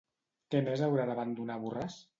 Què 0.55 0.61
més 0.69 0.83
haurà 0.87 1.07
d'abandonar 1.11 1.63
Borràs? 1.67 2.05